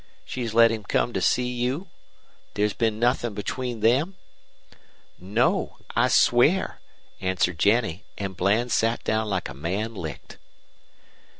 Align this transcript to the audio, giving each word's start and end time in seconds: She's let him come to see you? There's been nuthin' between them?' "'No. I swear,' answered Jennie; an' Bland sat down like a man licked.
She's 0.25 0.55
let 0.55 0.71
him 0.71 0.83
come 0.83 1.13
to 1.13 1.21
see 1.21 1.47
you? 1.49 1.89
There's 2.55 2.73
been 2.73 2.97
nuthin' 2.97 3.35
between 3.35 3.81
them?' 3.81 4.15
"'No. 5.19 5.77
I 5.95 6.07
swear,' 6.07 6.79
answered 7.19 7.59
Jennie; 7.59 8.03
an' 8.17 8.33
Bland 8.33 8.71
sat 8.71 9.03
down 9.03 9.29
like 9.29 9.47
a 9.47 9.53
man 9.53 9.93
licked. 9.93 10.39